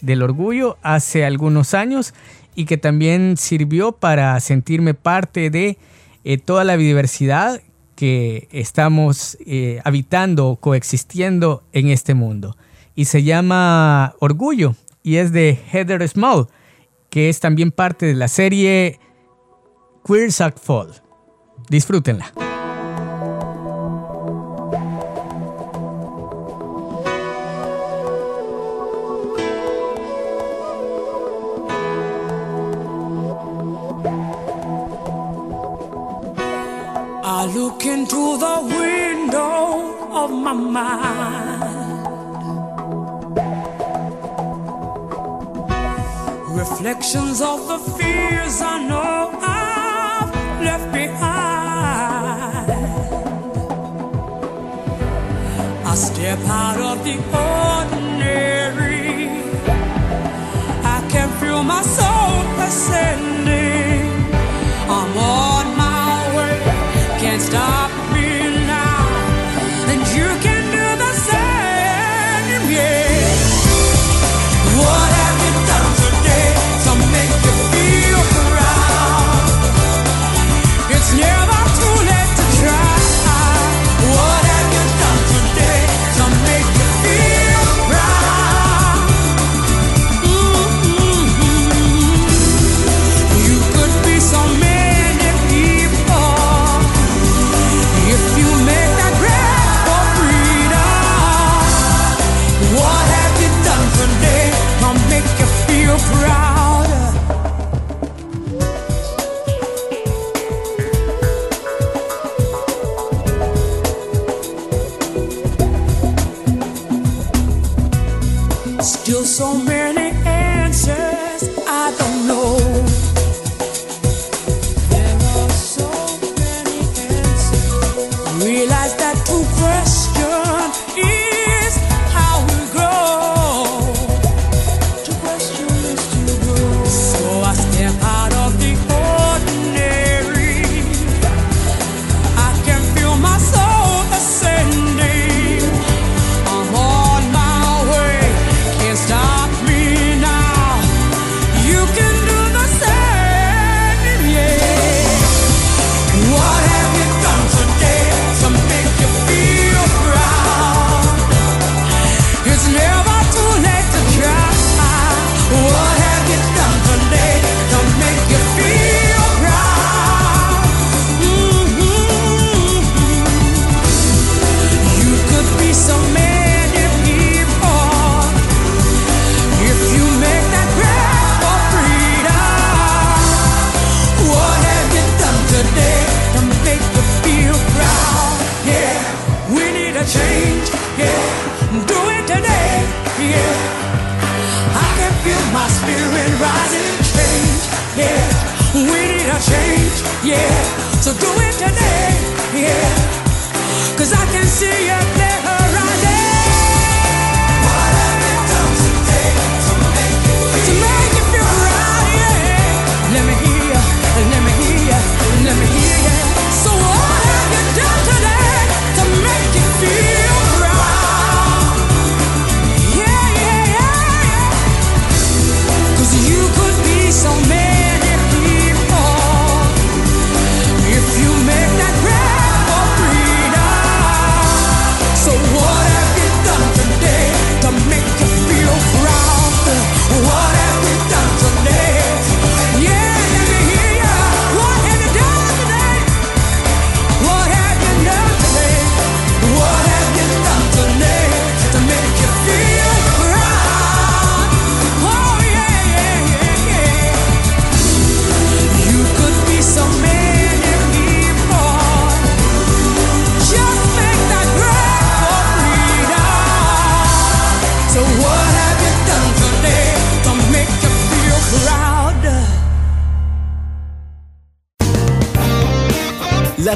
[0.00, 2.14] del orgullo, hace algunos años,
[2.54, 5.76] y que también sirvió para sentirme parte de
[6.24, 7.60] eh, toda la biodiversidad
[7.94, 12.56] que estamos eh, habitando, coexistiendo en este mundo.
[12.94, 16.46] Y se llama Orgullo y es de Heather Small,
[17.10, 18.98] que es también parte de la serie
[20.06, 21.02] Queer Sack Fall.
[21.68, 22.45] Disfrútenla.
[37.56, 39.64] Look into the window
[40.22, 41.62] of my mind.
[46.62, 50.32] Reflections of the fears I know I've
[50.68, 52.70] left behind.
[55.90, 57.16] I step out of the
[57.50, 59.12] ordinary.
[60.96, 63.45] I can feel my soul ascending.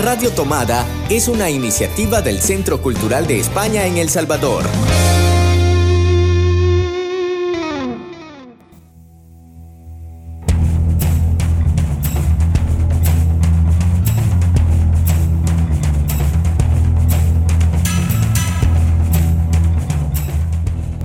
[0.02, 4.64] Radio Tomada es una iniciativa del Centro Cultural de España en El Salvador.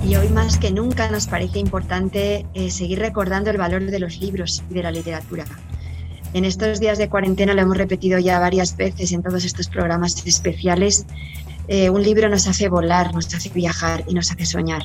[0.07, 4.21] Y hoy más que nunca nos parece importante eh, seguir recordando el valor de los
[4.21, 5.43] libros y de la literatura.
[6.35, 10.27] En estos días de cuarentena lo hemos repetido ya varias veces en todos estos programas
[10.27, 11.05] especiales.
[11.69, 14.83] eh, un libro nos hace volar, nos hace viajar y nos hace soñar.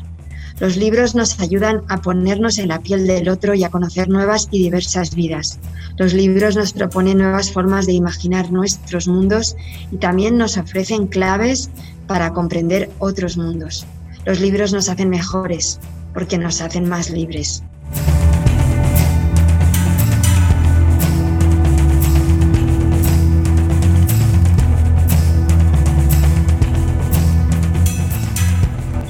[0.60, 4.46] Los libros nos ayudan a ponernos en la piel del otro y a conocer nuevas
[4.52, 5.58] y diversas vidas.
[5.96, 9.56] Los libros nos proponen nuevas formas de imaginar nuestros mundos
[9.90, 11.68] y también nos ofrecen claves
[12.06, 13.88] para comprender otros mundos.
[14.24, 15.80] Los libros nos hacen mejores
[16.14, 17.64] porque nos hacen más libres.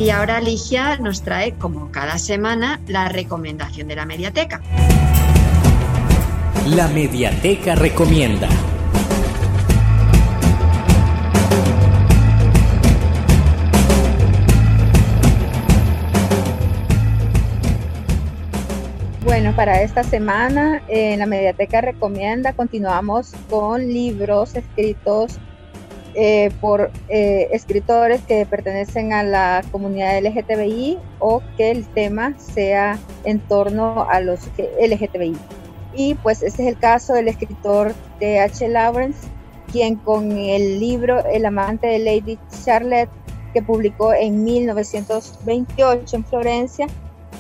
[0.01, 4.63] Y ahora Ligia nos trae, como cada semana, la recomendación de la mediateca.
[6.69, 8.49] La Mediateca Recomienda.
[19.23, 25.39] Bueno, para esta semana en la Mediateca Recomienda continuamos con libros escritos
[26.15, 32.99] eh, por eh, escritores que pertenecen a la comunidad LGTBI o que el tema sea
[33.25, 35.37] en torno a los LGTBI.
[35.95, 38.69] Y pues ese es el caso del escritor T.H.
[38.69, 39.29] Lawrence,
[39.71, 43.11] quien con el libro El amante de Lady Charlotte,
[43.53, 46.87] que publicó en 1928 en Florencia,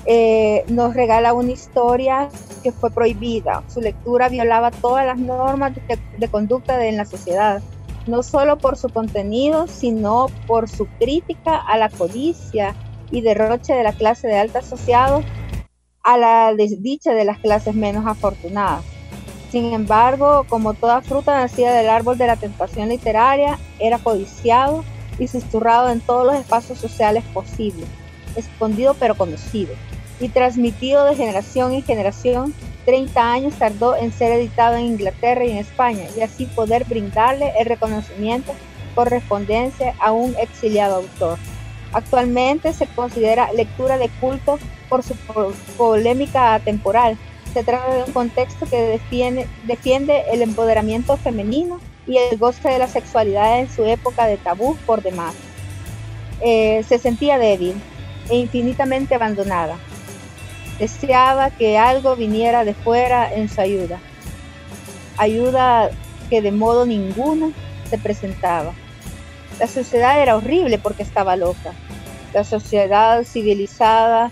[0.07, 2.29] eh, nos regala una historia
[2.63, 3.63] que fue prohibida.
[3.69, 7.63] Su lectura violaba todas las normas de, de conducta de, en la sociedad,
[8.11, 12.75] no solo por su contenido, sino por su crítica a la codicia
[13.11, 15.25] y derroche de la clase de alta asociados
[16.03, 18.85] a la desdicha de las clases menos afortunadas.
[19.51, 24.85] Sin embargo, como toda fruta nacida del árbol de la tentación literaria, era codiciado
[25.19, 27.87] y susurrado en todos los espacios sociales posibles,
[28.37, 29.75] escondido pero conocido,
[30.21, 32.55] y transmitido de generación en generación.
[32.91, 37.53] 30 años tardó en ser editado en Inglaterra y en España, y así poder brindarle
[37.57, 38.53] el reconocimiento
[38.97, 41.39] correspondiente a un exiliado autor.
[41.93, 45.15] Actualmente se considera lectura de culto por su
[45.77, 47.17] polémica atemporal.
[47.55, 51.79] Se trata de un contexto que defiende, defiende el empoderamiento femenino
[52.09, 55.37] y el goce de la sexualidad en su época de tabú por demás.
[56.41, 57.81] Eh, se sentía débil
[58.29, 59.77] e infinitamente abandonada.
[60.81, 64.01] Deseaba que algo viniera de fuera en su ayuda.
[65.19, 65.91] Ayuda
[66.31, 67.53] que de modo ninguno
[67.91, 68.73] se presentaba.
[69.59, 71.75] La sociedad era horrible porque estaba loca.
[72.33, 74.31] La sociedad civilizada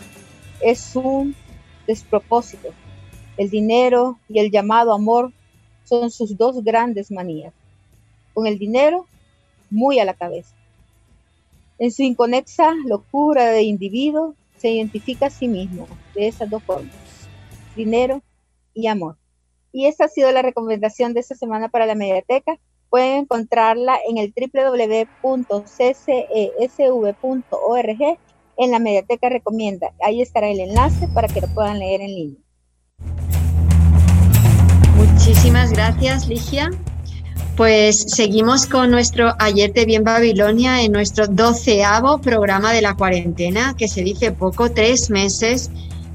[0.62, 1.36] es un
[1.86, 2.70] despropósito.
[3.36, 5.32] El dinero y el llamado amor
[5.84, 7.52] son sus dos grandes manías.
[8.32, 9.06] Con el dinero,
[9.68, 10.54] muy a la cabeza.
[11.78, 16.94] En su inconexa locura de individuo, se identifica a sí mismo de esas dos formas,
[17.76, 18.22] dinero
[18.74, 19.16] y amor.
[19.72, 22.58] Y esa ha sido la recomendación de esta semana para la mediateca.
[22.90, 25.38] Pueden encontrarla en el www.ccesv.org
[28.58, 29.92] en la mediateca recomienda.
[30.04, 32.40] Ahí estará el enlace para que lo puedan leer en línea.
[34.96, 36.70] Muchísimas gracias, Ligia.
[37.58, 42.94] Pues seguimos con nuestro Ayer te vi en Babilonia en nuestro doceavo programa de la
[42.94, 45.68] cuarentena, que se dice poco, tres meses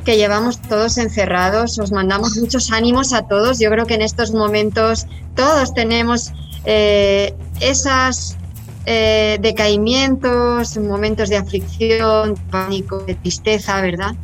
[0.06, 1.78] que llevamos todos encerrados.
[1.80, 3.60] Os mandamos muchos ánimos a todos.
[3.60, 6.32] Yo creo que en estos momentos todos tenemos
[6.64, 8.38] eh, esas
[8.86, 14.16] eh, decaimientos, momentos de aflicción, pánico, de tristeza, ¿verdad?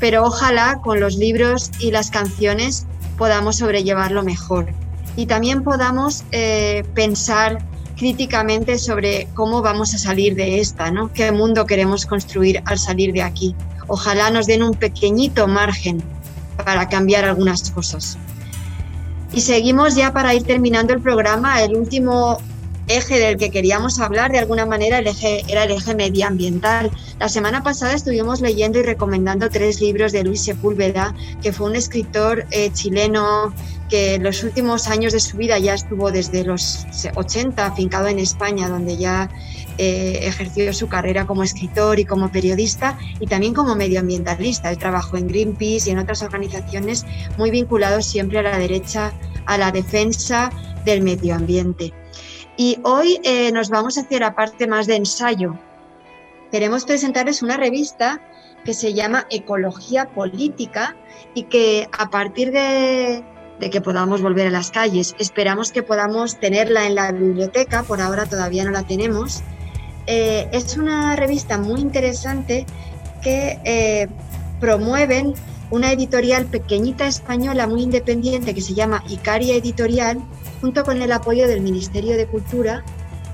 [0.00, 2.84] Pero ojalá con los libros y las canciones
[3.16, 4.74] podamos sobrellevarlo mejor
[5.16, 7.58] y también podamos eh, pensar
[7.96, 11.12] críticamente sobre cómo vamos a salir de esta, ¿no?
[11.12, 13.54] ¿Qué mundo queremos construir al salir de aquí?
[13.86, 16.02] Ojalá nos den un pequeñito margen
[16.64, 18.18] para cambiar algunas cosas.
[19.32, 21.62] Y seguimos ya para ir terminando el programa.
[21.62, 22.38] El último
[22.86, 26.90] eje del que queríamos hablar, de alguna manera, el eje, era el eje medioambiental.
[27.18, 31.76] La semana pasada estuvimos leyendo y recomendando tres libros de Luis Sepúlveda, que fue un
[31.76, 33.52] escritor eh, chileno
[33.94, 36.84] que en los últimos años de su vida ya estuvo desde los
[37.14, 39.30] 80 afincado en España, donde ya
[39.78, 44.72] eh, ejerció su carrera como escritor y como periodista y también como medioambientalista.
[44.72, 47.06] Él trabajó en Greenpeace y en otras organizaciones
[47.38, 49.12] muy vinculados siempre a la derecha,
[49.46, 50.50] a la defensa
[50.84, 51.92] del medio ambiente.
[52.56, 55.56] Y hoy eh, nos vamos a hacer la parte más de ensayo.
[56.50, 58.20] Queremos presentarles una revista
[58.64, 60.96] que se llama Ecología Política
[61.32, 63.22] y que a partir de,
[63.60, 68.00] de que podamos volver a las calles, esperamos que podamos tenerla en la biblioteca, por
[68.00, 69.42] ahora todavía no la tenemos.
[70.06, 72.66] Eh, es una revista muy interesante
[73.22, 74.08] que eh,
[74.60, 75.34] promueven
[75.70, 80.18] una editorial pequeñita española muy independiente que se llama Icaria Editorial,
[80.60, 82.84] junto con el apoyo del Ministerio de Cultura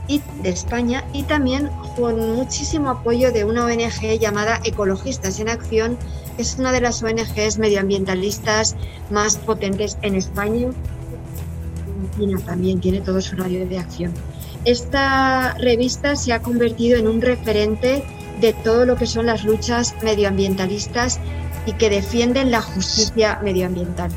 [0.08, 5.98] y de España y también con muchísimo apoyo de una ONG llamada Ecologistas en Acción,
[6.40, 8.76] es una de las ONGs medioambientalistas
[9.10, 10.68] más potentes en España.
[11.86, 14.12] Argentina también tiene todo su radio de acción.
[14.64, 18.04] Esta revista se ha convertido en un referente
[18.40, 21.20] de todo lo que son las luchas medioambientalistas
[21.66, 24.10] y que defienden la justicia medioambiental.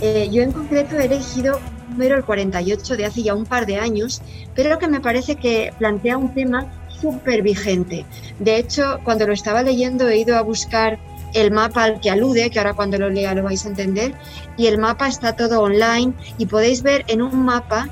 [0.00, 3.66] Eh, yo en concreto he elegido el número el 48 de hace ya un par
[3.66, 4.22] de años,
[4.54, 8.04] pero que me parece que plantea un tema súper vigente.
[8.38, 10.98] De hecho, cuando lo estaba leyendo he ido a buscar
[11.34, 14.14] el mapa al que alude, que ahora cuando lo lea lo vais a entender,
[14.56, 17.88] y el mapa está todo online y podéis ver en un mapa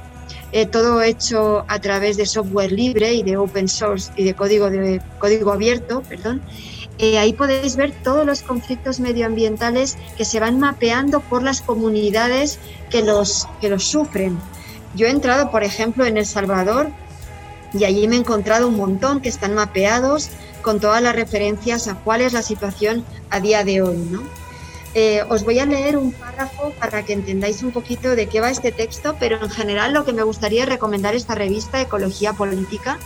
[0.53, 4.71] eh, todo hecho a través de software libre y de open source y de código,
[4.71, 6.41] de, código abierto, perdón,
[6.99, 12.59] eh, ahí podéis ver todos los conflictos medioambientales que se van mapeando por las comunidades
[12.91, 14.39] que los, que los sufren.
[14.95, 16.89] Yo he entrado, por ejemplo, en El Salvador
[17.75, 20.31] y allí me he encontrado un montón que están mapeados
[20.67, 23.99] con todas las referencias a cuál es la situación a día de hoy.
[24.11, 24.25] ¿no?
[24.95, 28.51] Eh, os voy a leer un párrafo para que entendáis un poquito de qué va
[28.51, 32.99] este texto, pero en general lo que me gustaría es recomendar esta revista Ecología Política,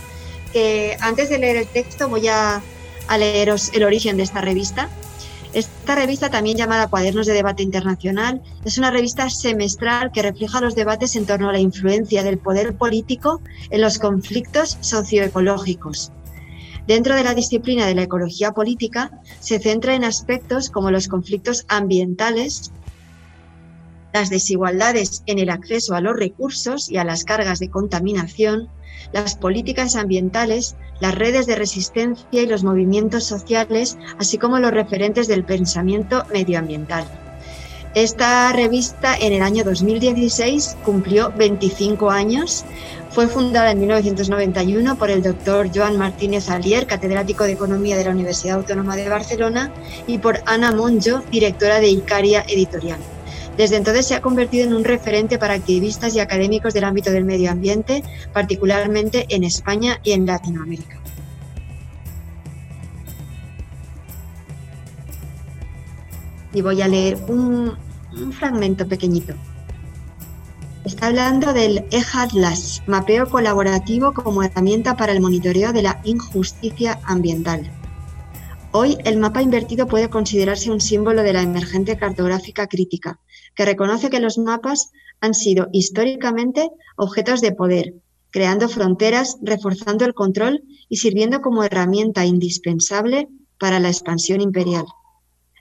[0.51, 2.63] que antes de leer el texto voy a
[3.07, 4.89] a leeros el origen de esta revista.
[5.53, 10.73] Esta revista, también llamada Cuadernos de Debate Internacional, es una revista semestral que refleja los
[10.73, 13.39] debates en torno a la influencia del poder político
[13.69, 16.11] en los conflictos socioecológicos.
[16.87, 21.65] Dentro de la disciplina de la ecología política, se centra en aspectos como los conflictos
[21.67, 22.71] ambientales,
[24.13, 28.69] las desigualdades en el acceso a los recursos y a las cargas de contaminación,
[29.13, 35.27] las políticas ambientales, las redes de resistencia y los movimientos sociales, así como los referentes
[35.27, 37.05] del pensamiento medioambiental.
[37.93, 42.63] Esta revista en el año 2016 cumplió 25 años.
[43.11, 48.11] Fue fundada en 1991 por el doctor Joan Martínez Alier, catedrático de Economía de la
[48.11, 49.73] Universidad Autónoma de Barcelona,
[50.07, 52.99] y por Ana Monjo, directora de Icaria Editorial.
[53.57, 57.25] Desde entonces se ha convertido en un referente para activistas y académicos del ámbito del
[57.25, 58.01] medio ambiente,
[58.31, 60.97] particularmente en España y en Latinoamérica.
[66.53, 67.75] Y voy a leer un,
[68.13, 69.33] un fragmento pequeñito.
[70.91, 77.71] Está hablando del EJATLAS, mapeo colaborativo como herramienta para el monitoreo de la injusticia ambiental.
[78.73, 83.21] Hoy el mapa invertido puede considerarse un símbolo de la emergente cartográfica crítica,
[83.55, 87.93] que reconoce que los mapas han sido históricamente objetos de poder,
[88.29, 94.85] creando fronteras, reforzando el control y sirviendo como herramienta indispensable para la expansión imperial.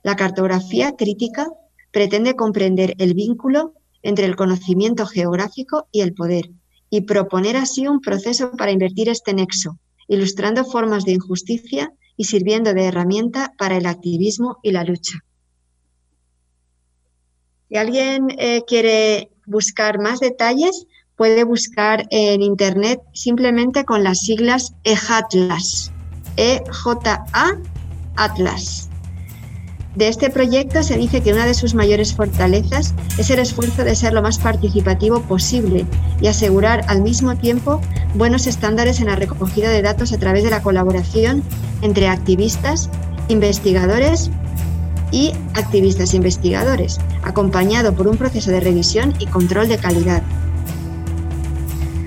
[0.02, 1.46] La cartografía crítica
[1.92, 6.50] pretende comprender el vínculo entre el conocimiento geográfico y el poder
[6.90, 9.78] y proponer así un proceso para invertir este nexo,
[10.08, 15.20] ilustrando formas de injusticia y sirviendo de herramienta para el activismo y la lucha.
[17.68, 24.74] Si alguien eh, quiere buscar más detalles, puede buscar en internet simplemente con las siglas
[24.84, 25.92] EJATLAS,
[26.36, 27.58] E-J-A
[28.16, 28.89] Atlas.
[29.96, 33.96] De este proyecto se dice que una de sus mayores fortalezas es el esfuerzo de
[33.96, 35.84] ser lo más participativo posible
[36.20, 37.80] y asegurar al mismo tiempo
[38.14, 41.42] buenos estándares en la recogida de datos a través de la colaboración
[41.82, 42.88] entre activistas,
[43.28, 44.30] investigadores
[45.10, 50.22] y activistas investigadores, acompañado por un proceso de revisión y control de calidad.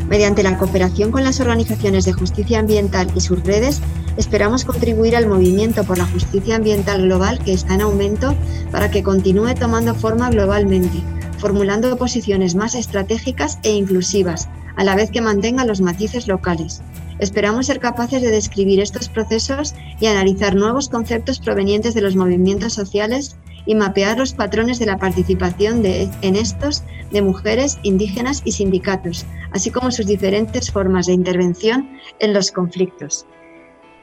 [0.10, 3.82] Mediante la cooperación con las organizaciones de justicia ambiental y sus redes,
[4.18, 8.36] esperamos contribuir al movimiento por la justicia ambiental global que está en aumento
[8.72, 11.02] para que continúe tomando forma globalmente,
[11.38, 16.82] formulando posiciones más estratégicas e inclusivas, a la vez que mantenga los matices locales.
[17.20, 22.74] Esperamos ser capaces de describir estos procesos y analizar nuevos conceptos provenientes de los movimientos
[22.74, 28.52] sociales y mapear los patrones de la participación de, en estos de mujeres, indígenas y
[28.52, 33.26] sindicatos, así como sus diferentes formas de intervención en los conflictos.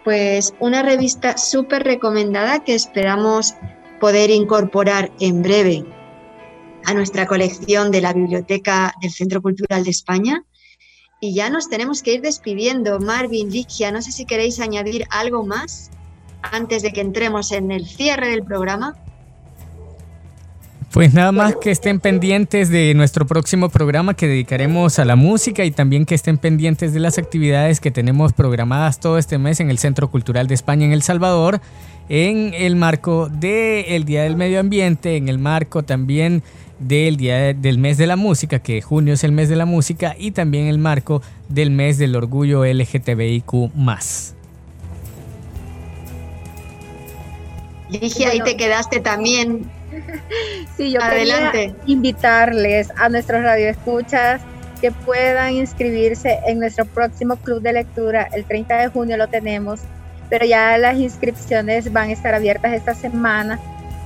[0.05, 3.55] Pues una revista súper recomendada que esperamos
[4.01, 5.85] poder incorporar en breve
[6.87, 10.45] a nuestra colección de la Biblioteca del Centro Cultural de España
[11.21, 12.99] Y ya nos tenemos que ir despidiendo.
[12.99, 15.91] Marvin, Ligia, no sé si queréis añadir algo más
[16.41, 18.97] antes de que entremos en el cierre del programa.
[20.93, 25.65] Pues nada más que estén pendientes de nuestro próximo programa que dedicaremos a la música
[25.65, 29.71] y también que estén pendientes de las actividades que tenemos programadas todo este mes en
[29.71, 31.61] el Centro Cultural de España en El Salvador,
[32.09, 36.43] en el marco del Día del Medio Ambiente, en el marco también
[36.81, 40.17] del Día del Mes de la Música, que junio es el mes de la música,
[40.19, 43.71] y también el marco del mes del orgullo LGTBIQ.
[47.91, 49.71] Ligia, ahí te quedaste también
[50.77, 51.59] Sí, yo Adelante.
[51.59, 54.41] quería invitarles a nuestros radioescuchas
[54.81, 58.29] que puedan inscribirse en nuestro próximo club de lectura.
[58.33, 59.81] El 30 de junio lo tenemos,
[60.31, 63.59] pero ya las inscripciones van a estar abiertas esta semana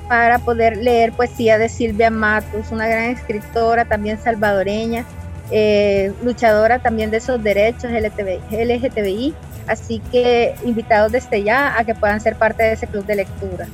[0.08, 5.04] para poder leer poesía de Silvia Matus, una gran escritora también salvadoreña,
[5.50, 9.34] eh, luchadora también de esos derechos LGTBI, LGTBI.
[9.66, 13.66] Así que invitados desde ya a que puedan ser parte de ese club de lectura.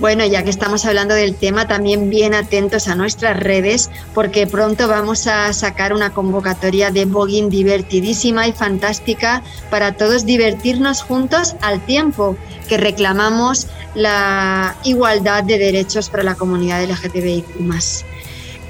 [0.00, 4.88] Bueno, ya que estamos hablando del tema, también bien atentos a nuestras redes, porque pronto
[4.88, 11.84] vamos a sacar una convocatoria de blogging divertidísima y fantástica para todos divertirnos juntos al
[11.84, 12.34] tiempo
[12.66, 17.60] que reclamamos la igualdad de derechos para la comunidad LGTBIQ.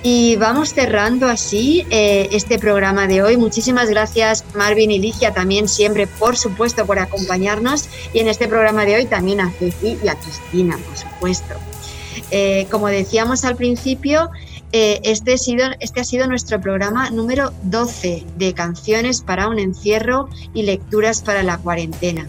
[0.03, 3.37] Y vamos cerrando así eh, este programa de hoy.
[3.37, 7.89] Muchísimas gracias Marvin y Ligia también siempre, por supuesto, por acompañarnos.
[8.15, 11.55] Y en este programa de hoy también a Ceci y a Cristina, por supuesto.
[12.31, 14.31] Eh, como decíamos al principio,
[14.73, 19.59] eh, este, ha sido, este ha sido nuestro programa número 12 de canciones para un
[19.59, 22.27] encierro y lecturas para la cuarentena.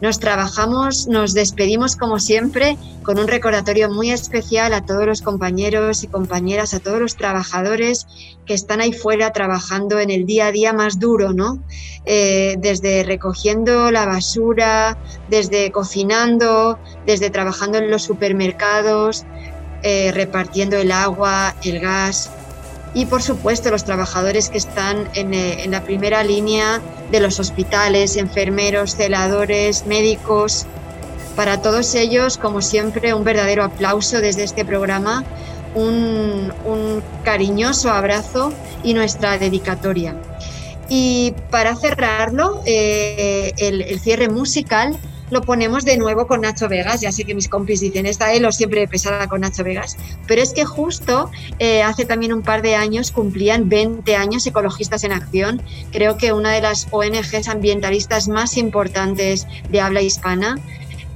[0.00, 6.02] Nos trabajamos, nos despedimos como siempre con un recordatorio muy especial a todos los compañeros
[6.02, 8.06] y compañeras, a todos los trabajadores
[8.44, 11.58] que están ahí fuera trabajando en el día a día más duro, ¿no?
[12.04, 14.98] Eh, desde recogiendo la basura,
[15.30, 19.24] desde cocinando, desde trabajando en los supermercados,
[19.82, 22.30] eh, repartiendo el agua, el gas,
[22.96, 26.80] y por supuesto los trabajadores que están en, eh, en, la primera línea
[27.10, 30.64] de los hospitales, enfermeros, celadores, médicos.
[31.36, 35.24] Para todos ellos, como siempre, un verdadero aplauso desde este programa,
[35.74, 38.50] un, un cariñoso abrazo
[38.82, 40.16] y nuestra dedicatoria.
[40.88, 44.96] Y para cerrarlo, eh, el, el cierre musical
[45.30, 47.00] lo ponemos de nuevo con Nacho Vegas.
[47.00, 49.96] Ya sé que mis compis dicen, esta Elo siempre pesada con Nacho Vegas,
[50.26, 55.04] pero es que justo eh, hace también un par de años cumplían 20 años Ecologistas
[55.04, 55.62] en Acción.
[55.92, 60.56] Creo que una de las ONGs ambientalistas más importantes de habla hispana.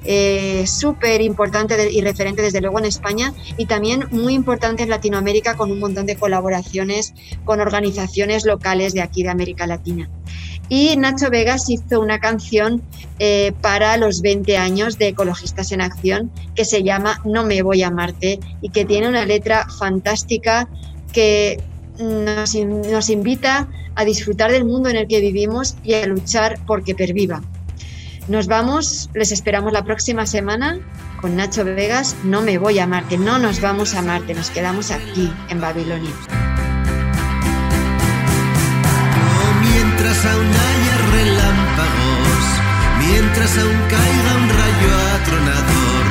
[0.06, 5.58] Eh, súper importante y referente desde luego en España y también muy importante en Latinoamérica
[5.58, 7.12] con un montón de colaboraciones
[7.44, 10.08] con organizaciones locales de aquí de América Latina.
[10.70, 12.80] Y Nacho Vegas hizo una canción
[13.18, 17.82] eh, para los 20 años de Ecologistas en Acción que se llama No me voy
[17.82, 20.68] a Marte y que tiene una letra fantástica
[21.12, 21.60] que
[21.98, 26.94] nos, nos invita a disfrutar del mundo en el que vivimos y a luchar porque
[26.94, 27.42] perviva.
[28.28, 30.78] Nos vamos, les esperamos la próxima semana
[31.20, 32.14] con Nacho Vegas.
[32.22, 36.12] No me voy a Marte, no nos vamos a Marte, nos quedamos aquí en Babilonia.
[40.02, 42.44] Mientras aún haya relámpagos,
[43.00, 44.90] mientras aún caiga un rayo
[45.20, 46.04] atronador,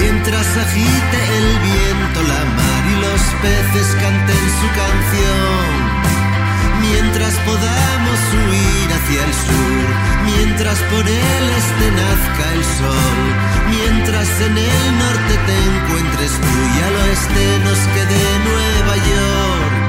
[0.00, 5.76] mientras agite el viento la mar y los peces canten su canción,
[6.88, 9.86] mientras podamos huir hacia el sur,
[10.24, 13.20] mientras por el este nazca el sol,
[13.68, 19.83] mientras en el norte te encuentres tú y al oeste nos quede Nueva York.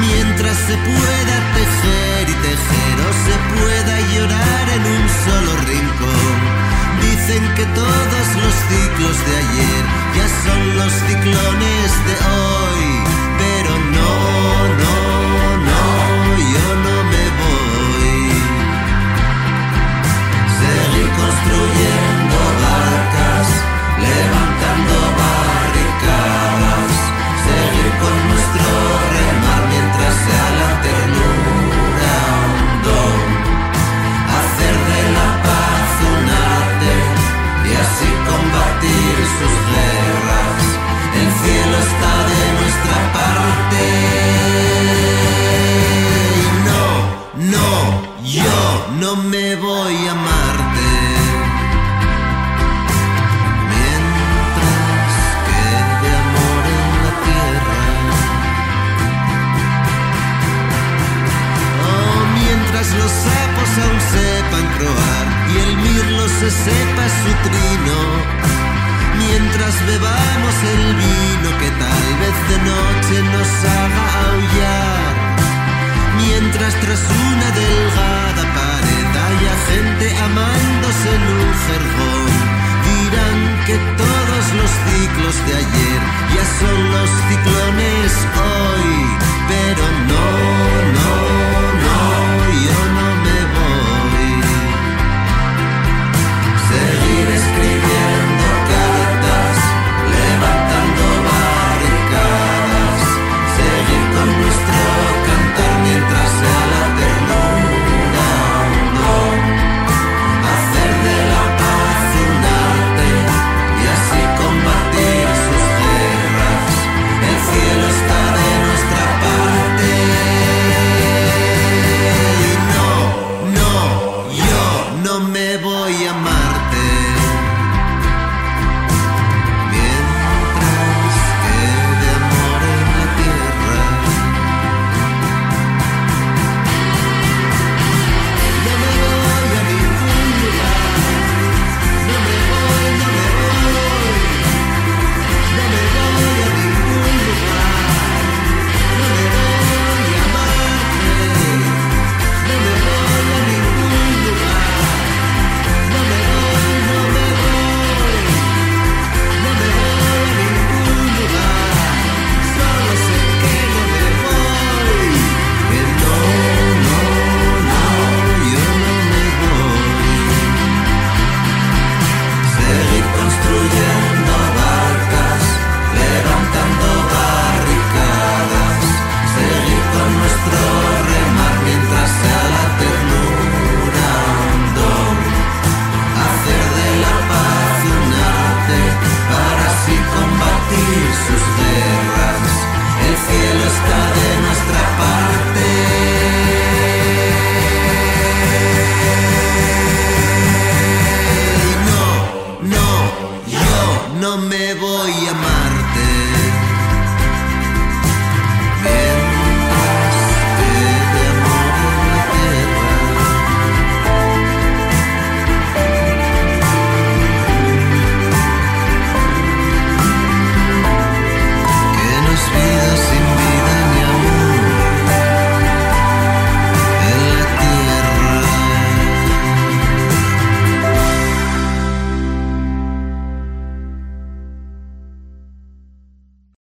[0.00, 6.38] Mientras se pueda tejer y tejer o se pueda llorar en un solo rincón.
[7.02, 9.82] Dicen que todos los ciclos de ayer
[10.16, 12.86] ya son los ciclones de hoy.
[13.42, 14.14] Pero no,
[14.82, 14.96] no,
[15.68, 15.82] no,
[16.54, 18.30] yo no me voy.
[20.60, 23.48] Seguir construyendo barcas,
[24.06, 26.92] levantando barricadas,
[27.46, 28.97] seguir con nuestro
[30.26, 30.57] mientras